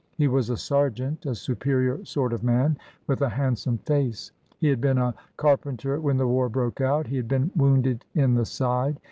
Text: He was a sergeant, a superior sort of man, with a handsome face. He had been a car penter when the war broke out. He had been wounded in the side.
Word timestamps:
He 0.17 0.27
was 0.27 0.49
a 0.49 0.57
sergeant, 0.57 1.27
a 1.27 1.35
superior 1.35 2.03
sort 2.05 2.33
of 2.33 2.43
man, 2.43 2.75
with 3.05 3.21
a 3.21 3.29
handsome 3.29 3.77
face. 3.77 4.31
He 4.57 4.67
had 4.69 4.81
been 4.81 4.97
a 4.97 5.13
car 5.37 5.57
penter 5.57 6.01
when 6.01 6.17
the 6.17 6.27
war 6.27 6.49
broke 6.49 6.81
out. 6.81 7.05
He 7.05 7.17
had 7.17 7.27
been 7.27 7.51
wounded 7.55 8.03
in 8.15 8.33
the 8.33 8.45
side. 8.45 8.99